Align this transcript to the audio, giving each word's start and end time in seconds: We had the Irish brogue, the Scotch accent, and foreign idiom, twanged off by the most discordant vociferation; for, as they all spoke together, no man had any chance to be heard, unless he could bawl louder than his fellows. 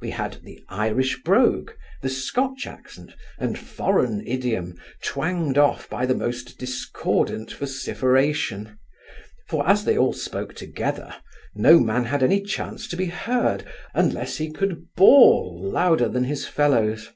We 0.00 0.10
had 0.10 0.40
the 0.42 0.58
Irish 0.68 1.22
brogue, 1.22 1.70
the 2.02 2.08
Scotch 2.08 2.66
accent, 2.66 3.12
and 3.38 3.56
foreign 3.56 4.20
idiom, 4.26 4.74
twanged 5.04 5.58
off 5.58 5.88
by 5.88 6.06
the 6.06 6.14
most 6.16 6.58
discordant 6.58 7.52
vociferation; 7.52 8.76
for, 9.48 9.64
as 9.68 9.84
they 9.84 9.96
all 9.96 10.12
spoke 10.12 10.54
together, 10.56 11.14
no 11.54 11.78
man 11.78 12.06
had 12.06 12.24
any 12.24 12.42
chance 12.42 12.88
to 12.88 12.96
be 12.96 13.06
heard, 13.06 13.62
unless 13.94 14.38
he 14.38 14.50
could 14.50 14.88
bawl 14.96 15.60
louder 15.72 16.08
than 16.08 16.24
his 16.24 16.48
fellows. 16.48 17.12